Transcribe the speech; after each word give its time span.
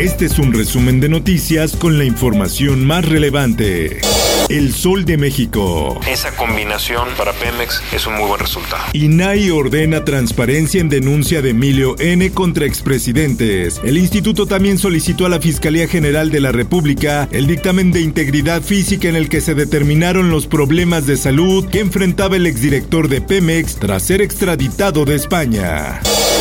Este 0.00 0.24
es 0.24 0.38
un 0.38 0.54
resumen 0.54 0.98
de 0.98 1.10
noticias 1.10 1.76
con 1.76 1.98
la 1.98 2.04
información 2.04 2.86
más 2.86 3.06
relevante. 3.06 4.00
El 4.48 4.72
Sol 4.72 5.04
de 5.04 5.18
México. 5.18 6.00
Esa 6.08 6.34
combinación 6.36 7.06
para 7.18 7.34
Pemex 7.34 7.82
es 7.92 8.06
un 8.06 8.14
muy 8.14 8.26
buen 8.26 8.40
resultado. 8.40 8.82
INAI 8.94 9.50
ordena 9.50 10.02
transparencia 10.02 10.80
en 10.80 10.88
denuncia 10.88 11.42
de 11.42 11.50
Emilio 11.50 11.96
N. 11.98 12.32
contra 12.32 12.64
expresidentes. 12.64 13.78
El 13.84 13.98
instituto 13.98 14.46
también 14.46 14.78
solicitó 14.78 15.26
a 15.26 15.28
la 15.28 15.38
Fiscalía 15.38 15.86
General 15.86 16.30
de 16.30 16.40
la 16.40 16.50
República 16.50 17.28
el 17.30 17.46
dictamen 17.46 17.92
de 17.92 18.00
integridad 18.00 18.62
física 18.62 19.06
en 19.06 19.16
el 19.16 19.28
que 19.28 19.42
se 19.42 19.54
determinaron 19.54 20.30
los 20.30 20.46
problemas 20.46 21.06
de 21.06 21.18
salud 21.18 21.68
que 21.68 21.80
enfrentaba 21.80 22.36
el 22.36 22.46
exdirector 22.46 23.08
de 23.08 23.20
Pemex 23.20 23.76
tras 23.76 24.04
ser 24.04 24.22
extraditado 24.22 25.04
de 25.04 25.16
España. 25.16 26.00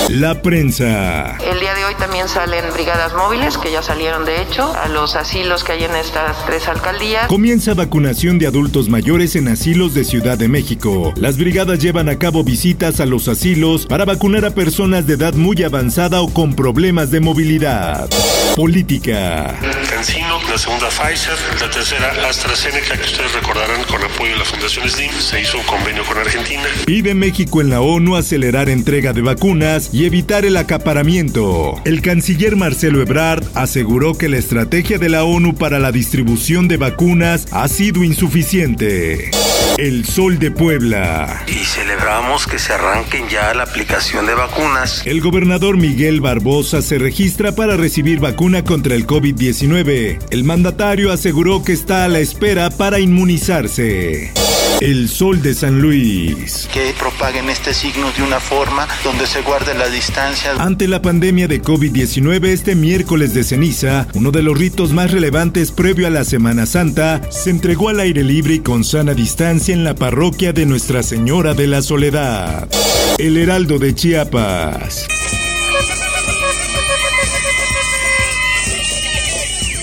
La 0.10 0.42
prensa. 0.42 1.38
El 1.38 1.60
día 1.60 1.76
de 1.76 1.86
hoy 1.86 1.94
también 2.00 2.28
salen 2.28 2.66
brigadas 2.74 3.14
móviles, 3.14 3.49
que 3.58 3.72
ya 3.72 3.82
salieron 3.82 4.26
de 4.26 4.42
hecho, 4.42 4.74
a 4.76 4.88
los 4.88 5.16
asilos 5.16 5.64
que 5.64 5.74
hay 5.74 5.84
en 5.84 5.96
estas 5.96 6.46
tres 6.46 6.68
alcaldías. 6.68 7.28
Comienza 7.28 7.74
vacunación 7.74 8.38
de 8.38 8.48
adultos 8.48 8.90
mayores 8.90 9.36
en 9.36 9.48
asilos 9.48 9.94
de 9.94 10.04
Ciudad 10.04 10.38
de 10.38 10.48
México. 10.48 11.14
Las 11.16 11.38
brigadas 11.38 11.80
llevan 11.80 12.10
a 12.10 12.20
cabo 12.20 12.44
visitas 12.44 13.00
a 13.00 13.06
los 13.06 13.28
asilos 13.28 13.86
para 13.86 14.06
vacunar 14.06 14.46
a 14.46 14.52
personas 14.52 15.08
de 15.08 15.14
edad 15.14 15.34
muy 15.34 15.64
avanzada 15.64 16.22
o 16.22 16.34
con 16.34 16.56
problemas 16.56 17.12
de 17.12 17.20
movilidad. 17.22 18.10
Política. 18.56 19.56
Cancino, 19.90 20.40
la 20.50 20.58
segunda 20.58 20.90
Pfizer, 20.90 21.38
la 21.62 21.70
tercera 21.70 22.30
AstraZeneca, 22.30 22.98
que 22.98 23.04
ustedes 23.04 23.34
recordarán 23.34 23.84
con 23.86 24.04
apoyo 24.04 24.32
de 24.32 24.38
la 24.38 24.46
Fundación 24.46 24.90
Slim, 24.90 25.12
se 25.12 25.42
hizo 25.42 25.58
un 25.58 25.64
convenio 25.64 26.04
con 26.04 26.18
Argentina. 26.18 26.64
Pide 26.86 27.14
México 27.14 27.62
en 27.62 27.70
la 27.70 27.82
ONU 27.82 28.16
acelerar 28.16 28.70
entrega 28.70 29.14
de 29.14 29.22
vacunas 29.22 29.90
y 29.94 30.06
evitar 30.06 30.46
el 30.46 30.58
acaparamiento. 30.58 31.80
El 31.86 32.02
canciller 32.02 32.56
Marcelo 32.56 33.02
Ebrard 33.02 33.29
aseguró 33.54 34.18
que 34.18 34.30
la 34.30 34.38
estrategia 34.38 34.98
de 34.98 35.10
la 35.10 35.24
ONU 35.24 35.56
para 35.56 35.80
la 35.80 35.92
distribución 35.92 36.68
de 36.68 36.78
vacunas 36.78 37.48
ha 37.52 37.68
sido 37.68 38.04
insuficiente. 38.04 39.30
El 39.78 40.06
Sol 40.06 40.40
de 40.40 40.52
Puebla. 40.52 41.44
Y 41.48 41.64
celebramos 41.64 42.48
que 42.48 42.58
se 42.58 42.74
arranquen 42.74 43.30
ya 43.30 43.54
la 43.54 43.64
aplicación 43.64 44.26
de 44.26 44.34
vacunas. 44.34 45.04
El 45.06 45.22
gobernador 45.22 45.78
Miguel 45.78 46.22
Barbosa 46.22 46.82
se 46.82 46.98
registra 46.98 47.54
para 47.54 47.78
recibir 47.78 48.20
vacuna 48.20 48.64
contra 48.64 48.96
el 48.96 49.06
COVID-19. 49.06 50.20
El 50.32 50.44
mandatario 50.44 51.12
aseguró 51.12 51.64
que 51.64 51.74
está 51.74 52.06
a 52.06 52.08
la 52.08 52.20
espera 52.20 52.72
para 52.72 53.00
inmunizarse. 53.00 54.34
El 54.82 55.10
Sol 55.10 55.42
de 55.42 55.54
San 55.54 55.82
Luis. 55.82 56.70
Que 56.72 56.94
propaguen 56.98 57.50
este 57.50 57.74
signo 57.74 58.12
de 58.14 58.24
una 58.24 58.40
forma 58.40 58.88
donde 59.04 59.28
se 59.28 59.42
guarde 59.42 59.74
la 59.74 59.90
distancia. 59.90 60.54
Ante 60.58 60.88
la 60.88 61.02
pandemia 61.02 61.50
de 61.50 61.62
COVID-19, 61.62 62.46
este 62.46 62.76
miércoles 62.76 63.34
de 63.34 63.44
ceniza, 63.44 64.08
uno 64.14 64.32
de 64.32 64.42
los 64.42 64.58
ritos 64.58 64.94
más 64.94 65.12
relevantes 65.12 65.72
previo 65.72 66.08
a 66.08 66.10
la 66.10 66.24
Semana 66.24 66.66
Santa, 66.66 67.22
se 67.30 67.50
entregó 67.50 67.90
al 67.90 68.00
aire 68.00 68.24
libre 68.24 68.56
y 68.56 68.60
con 68.60 68.86
sana 68.86 69.14
distancia 69.14 69.74
en 69.74 69.84
la 69.84 69.96
parroquia 69.96 70.54
de 70.54 70.66
Nuestra 70.66 71.04
Señora 71.04 71.54
de 71.54 71.68
la 71.68 71.82
Soledad. 71.82 72.70
El 73.18 73.38
Heraldo 73.38 73.80
de 73.80 73.94
Chiapas. 73.94 75.08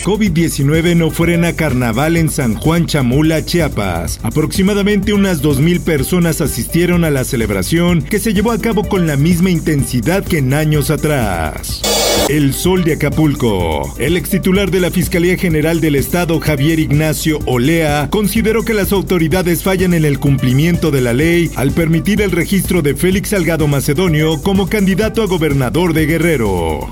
COVID-19 0.07 0.95
no 0.95 1.11
frena 1.11 1.55
carnaval 1.55 2.17
en 2.17 2.31
San 2.31 2.55
Juan 2.55 2.87
Chamula, 2.87 3.45
Chiapas. 3.45 4.21
Aproximadamente 4.23 5.13
unas 5.13 5.43
2.000 5.43 5.81
personas 5.81 6.41
asistieron 6.41 7.03
a 7.03 7.11
la 7.11 7.25
celebración 7.25 8.03
que 8.03 8.21
se 8.21 8.33
llevó 8.33 8.53
a 8.53 8.59
cabo 8.61 8.85
con 8.85 9.09
la 9.09 9.17
misma 9.17 9.51
intensidad 9.51 10.25
que 10.25 10.39
en 10.39 10.55
años 10.55 10.93
atrás. 10.93 11.83
El 12.29 12.55
Sol 12.55 12.83
de 12.83 12.95
Acapulco. 12.95 13.95
El 13.99 14.17
ex 14.17 14.31
titular 14.31 14.71
de 14.71 14.81
la 14.81 14.91
Fiscalía 14.91 15.37
General 15.37 15.81
del 15.81 15.95
Estado, 15.95 16.41
Javier 16.41 16.81
Ignacio 16.81 17.39
Olea, 17.47 18.09
consideró 18.11 18.65
que 18.65 18.75
las 18.75 18.93
autoridades 18.93 19.63
fallan 19.63 19.95
en 19.95 20.05
el 20.05 20.19
cumplimiento 20.19 20.91
de 20.91 21.01
la 21.01 21.13
ley 21.13 21.51
al 21.55 21.71
permitir 21.71 22.21
el 22.23 22.33
registro 22.33 22.83
de 22.83 22.97
Félix 22.97 23.29
Salgado 23.31 23.69
Macedonio 23.69 24.43
como 24.43 24.69
candidato 24.69 25.23
a 25.23 25.27
gobernador 25.27 25.93
de 25.93 26.07
Guerrero. 26.07 26.91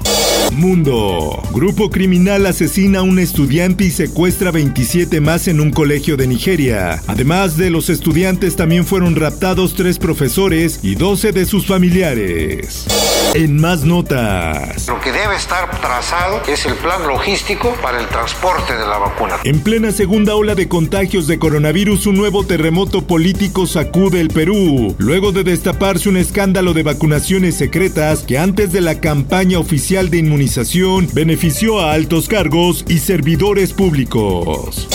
Mundo. 0.53 1.43
Grupo 1.53 1.91
criminal 1.91 2.47
asesina 2.47 3.01
a 3.01 3.03
un 3.03 3.19
estudiante 3.19 3.85
y 3.85 3.91
secuestra 3.91 4.51
27 4.51 5.21
más 5.21 5.49
en 5.49 5.61
un 5.61 5.71
colegio 5.71 6.17
de 6.17 6.27
Nigeria. 6.27 7.03
Además 7.07 7.57
de 7.57 7.71
los 7.71 7.91
estudiantes 7.91 8.57
también 8.57 8.85
fueron 8.85 9.17
raptados 9.17 9.75
tres 9.75 9.99
profesores 9.99 10.81
y 10.83 10.95
12 10.95 11.33
de 11.33 11.45
sus 11.47 11.67
familiares. 11.67 12.87
En 13.35 13.61
más 13.61 13.83
notas. 13.83 14.87
Lo 14.87 15.01
que 15.01 15.11
debe 15.11 15.35
estar 15.35 15.69
trazado 15.81 16.41
es 16.47 16.67
el 16.67 16.75
plan 16.75 17.05
logístico 17.05 17.75
para 17.83 17.99
el 17.99 18.07
transporte 18.07 18.77
de 18.77 18.87
la 18.87 18.97
vacuna. 18.97 19.41
En 19.43 19.61
plena 19.61 19.91
segunda 19.91 20.37
ola 20.37 20.55
de 20.55 20.69
contagios 20.69 21.27
de 21.27 21.41
coronavirus, 21.41 22.07
un 22.07 22.17
nuevo 22.17 22.47
terremoto 22.47 23.09
político 23.09 23.67
sacude 23.67 24.21
el 24.21 24.29
Perú, 24.29 24.95
luego 24.99 25.33
de 25.33 25.43
destaparse 25.43 26.09
un 26.09 26.17
escándalo 26.17 26.75
de 26.75 26.85
vacunaciones 26.85 27.57
secretas 27.57 28.21
que 28.21 28.39
antes 28.39 28.71
de 28.71 28.81
la 28.81 29.01
campaña 29.01 29.59
oficial 29.59 30.11
de 30.11 30.19
inmunización 30.19 31.09
benefició 31.13 31.81
a 31.81 31.93
altos 31.93 32.29
cargos 32.29 32.85
y 32.87 33.01
servidores 33.01 33.73
públicos. 33.73 34.87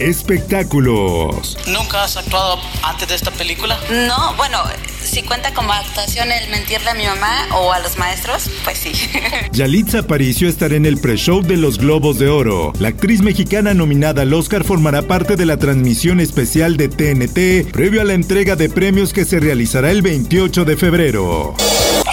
Espectáculos. 0.00 1.58
¿Nunca 1.66 2.04
has 2.04 2.16
actuado 2.16 2.60
antes 2.84 3.08
de 3.08 3.16
esta 3.16 3.32
película? 3.32 3.76
No, 3.90 4.34
bueno, 4.36 4.62
si 5.02 5.22
cuenta 5.22 5.52
como 5.52 5.72
actuación 5.72 6.30
el 6.30 6.48
mentirle 6.50 6.90
a 6.90 6.94
mi 6.94 7.06
mamá 7.06 7.48
o 7.54 7.72
a 7.72 7.80
los 7.80 7.87
maestros, 7.96 8.50
pues 8.64 8.78
sí. 8.78 8.92
Yalitza 9.52 10.00
Aparicio 10.00 10.48
estará 10.48 10.74
en 10.74 10.84
el 10.84 10.98
pre-show 10.98 11.42
de 11.42 11.56
los 11.56 11.78
Globos 11.78 12.18
de 12.18 12.28
Oro. 12.28 12.72
La 12.78 12.88
actriz 12.88 13.22
mexicana 13.22 13.72
nominada 13.72 14.22
al 14.22 14.34
Oscar 14.34 14.64
formará 14.64 15.02
parte 15.02 15.36
de 15.36 15.46
la 15.46 15.56
transmisión 15.56 16.20
especial 16.20 16.76
de 16.76 16.88
TNT 16.88 17.70
previo 17.72 18.00
a 18.00 18.04
la 18.04 18.14
entrega 18.14 18.56
de 18.56 18.68
premios 18.68 19.12
que 19.12 19.24
se 19.24 19.40
realizará 19.40 19.90
el 19.90 20.02
28 20.02 20.64
de 20.64 20.76
febrero. 20.76 21.54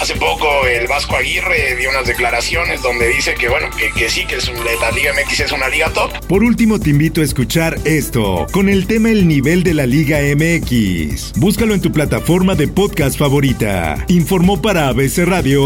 Hace 0.00 0.14
poco 0.16 0.46
el 0.66 0.86
Vasco 0.86 1.16
Aguirre 1.16 1.76
dio 1.76 1.90
unas 1.90 2.06
declaraciones 2.06 2.82
donde 2.82 3.08
dice 3.08 3.34
que 3.34 3.48
bueno, 3.48 3.68
que, 3.76 3.90
que 3.98 4.08
sí, 4.08 4.24
que 4.26 4.36
es 4.36 4.48
un, 4.48 4.56
la 4.56 4.90
Liga 4.90 5.12
MX 5.12 5.40
es 5.40 5.52
una 5.52 5.68
liga 5.68 5.90
top. 5.92 6.12
Por 6.26 6.44
último, 6.44 6.78
te 6.78 6.90
invito 6.90 7.22
a 7.22 7.24
escuchar 7.24 7.78
esto, 7.84 8.46
con 8.52 8.68
el 8.68 8.86
tema 8.86 9.10
El 9.10 9.26
nivel 9.26 9.62
de 9.62 9.74
la 9.74 9.86
Liga 9.86 10.18
MX. 10.20 11.32
Búscalo 11.36 11.74
en 11.74 11.80
tu 11.80 11.92
plataforma 11.92 12.54
de 12.54 12.68
podcast 12.68 13.18
favorita. 13.18 14.04
Informó 14.08 14.60
para 14.60 14.88
ABC 14.88 15.24
Radio 15.24 15.65